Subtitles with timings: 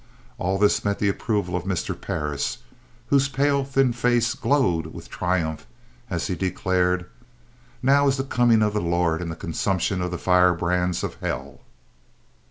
[0.39, 1.93] All this met the approval of Mr.
[1.95, 2.57] Parris,
[3.09, 5.67] whose pale, thin face glowed with triumph
[6.09, 7.05] as he declared:
[7.83, 11.17] "Now is the coming of the Lord, and the consumption of the fire brands of
[11.21, 11.61] hell."